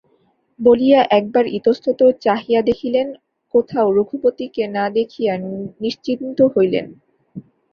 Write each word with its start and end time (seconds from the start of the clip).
বলিয়া 0.59 1.01
একবার 1.11 1.45
ইতস্তত 1.57 1.99
চাহিয়া 2.19 2.61
দেখিলেন, 2.61 3.07
কোথাও 3.53 3.87
রঘুপতিকে 3.91 4.63
না 4.67 4.85
দেখিয়া 4.89 5.33
নিশ্চিন্ত 5.81 6.39
হইলেন। 6.55 6.85